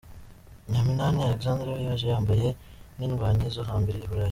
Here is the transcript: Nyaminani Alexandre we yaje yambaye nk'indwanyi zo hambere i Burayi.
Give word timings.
Nyaminani 0.71 1.17
Alexandre 1.23 1.67
we 1.73 1.79
yaje 1.87 2.05
yambaye 2.13 2.47
nk'indwanyi 2.95 3.45
zo 3.55 3.61
hambere 3.69 3.97
i 3.99 4.07
Burayi. 4.09 4.19